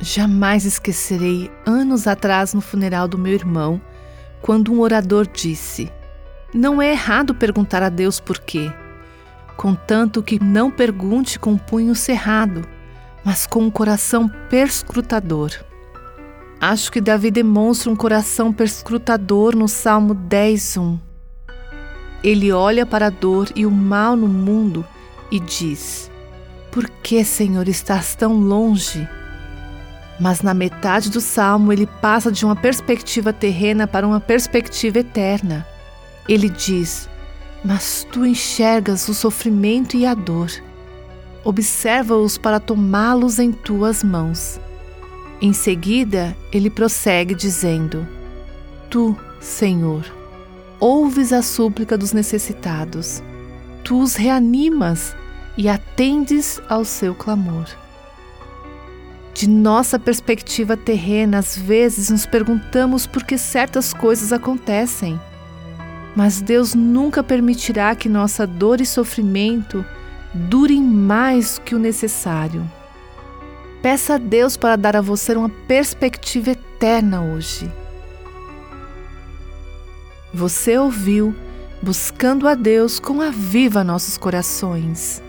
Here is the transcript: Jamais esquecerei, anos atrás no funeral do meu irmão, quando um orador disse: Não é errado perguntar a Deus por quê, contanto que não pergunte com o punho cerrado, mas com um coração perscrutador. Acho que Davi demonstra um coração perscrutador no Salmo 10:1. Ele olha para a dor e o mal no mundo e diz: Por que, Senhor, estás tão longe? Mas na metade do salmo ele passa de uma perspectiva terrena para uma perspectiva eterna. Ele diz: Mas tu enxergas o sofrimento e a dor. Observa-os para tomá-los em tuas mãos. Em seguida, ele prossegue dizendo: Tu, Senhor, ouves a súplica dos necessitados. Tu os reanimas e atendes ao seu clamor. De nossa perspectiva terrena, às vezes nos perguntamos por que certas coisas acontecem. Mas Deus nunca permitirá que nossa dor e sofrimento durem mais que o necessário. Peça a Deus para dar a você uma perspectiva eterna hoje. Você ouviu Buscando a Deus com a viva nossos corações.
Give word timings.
Jamais 0.00 0.64
esquecerei, 0.64 1.50
anos 1.64 2.06
atrás 2.06 2.52
no 2.52 2.60
funeral 2.60 3.06
do 3.06 3.16
meu 3.16 3.32
irmão, 3.32 3.80
quando 4.42 4.72
um 4.72 4.80
orador 4.80 5.26
disse: 5.26 5.90
Não 6.52 6.82
é 6.82 6.90
errado 6.90 7.34
perguntar 7.34 7.82
a 7.82 7.88
Deus 7.88 8.18
por 8.18 8.38
quê, 8.40 8.72
contanto 9.56 10.22
que 10.22 10.42
não 10.42 10.70
pergunte 10.70 11.38
com 11.38 11.54
o 11.54 11.58
punho 11.58 11.94
cerrado, 11.94 12.66
mas 13.24 13.46
com 13.46 13.60
um 13.60 13.70
coração 13.70 14.28
perscrutador. 14.50 15.50
Acho 16.60 16.90
que 16.90 17.00
Davi 17.00 17.30
demonstra 17.30 17.90
um 17.90 17.96
coração 17.96 18.52
perscrutador 18.52 19.54
no 19.54 19.68
Salmo 19.68 20.14
10:1. 20.14 20.98
Ele 22.22 22.50
olha 22.52 22.84
para 22.84 23.06
a 23.06 23.10
dor 23.10 23.48
e 23.54 23.64
o 23.64 23.70
mal 23.70 24.16
no 24.16 24.26
mundo 24.26 24.84
e 25.30 25.38
diz: 25.38 26.10
Por 26.72 26.88
que, 26.88 27.24
Senhor, 27.24 27.68
estás 27.68 28.14
tão 28.14 28.34
longe? 28.34 29.06
Mas 30.18 30.42
na 30.42 30.54
metade 30.54 31.10
do 31.10 31.20
salmo 31.20 31.72
ele 31.72 31.86
passa 31.86 32.30
de 32.30 32.44
uma 32.44 32.54
perspectiva 32.54 33.32
terrena 33.32 33.86
para 33.86 34.06
uma 34.06 34.20
perspectiva 34.20 35.00
eterna. 35.00 35.66
Ele 36.28 36.48
diz: 36.48 37.08
Mas 37.64 38.06
tu 38.12 38.24
enxergas 38.24 39.08
o 39.08 39.14
sofrimento 39.14 39.96
e 39.96 40.06
a 40.06 40.14
dor. 40.14 40.50
Observa-os 41.44 42.38
para 42.38 42.60
tomá-los 42.60 43.38
em 43.38 43.52
tuas 43.52 44.02
mãos. 44.02 44.58
Em 45.40 45.52
seguida, 45.52 46.34
ele 46.52 46.70
prossegue 46.70 47.34
dizendo: 47.34 48.06
Tu, 48.88 49.16
Senhor, 49.40 50.04
ouves 50.78 51.32
a 51.32 51.42
súplica 51.42 51.98
dos 51.98 52.12
necessitados. 52.12 53.22
Tu 53.82 54.00
os 54.00 54.14
reanimas 54.14 55.14
e 55.58 55.68
atendes 55.68 56.62
ao 56.68 56.84
seu 56.84 57.14
clamor. 57.14 57.66
De 59.34 59.48
nossa 59.48 59.98
perspectiva 59.98 60.76
terrena, 60.76 61.38
às 61.38 61.56
vezes 61.56 62.08
nos 62.08 62.24
perguntamos 62.24 63.06
por 63.06 63.24
que 63.24 63.36
certas 63.36 63.92
coisas 63.92 64.32
acontecem. 64.32 65.20
Mas 66.14 66.40
Deus 66.40 66.74
nunca 66.74 67.22
permitirá 67.22 67.94
que 67.96 68.08
nossa 68.08 68.46
dor 68.46 68.80
e 68.80 68.86
sofrimento 68.86 69.84
durem 70.32 70.80
mais 70.80 71.58
que 71.58 71.74
o 71.74 71.78
necessário. 71.78 72.64
Peça 73.82 74.14
a 74.14 74.18
Deus 74.18 74.56
para 74.56 74.76
dar 74.76 74.96
a 74.96 75.00
você 75.00 75.34
uma 75.34 75.50
perspectiva 75.50 76.52
eterna 76.52 77.20
hoje. 77.20 77.70
Você 80.32 80.78
ouviu 80.78 81.34
Buscando 81.84 82.48
a 82.48 82.54
Deus 82.54 82.98
com 82.98 83.20
a 83.20 83.28
viva 83.28 83.84
nossos 83.84 84.16
corações. 84.16 85.22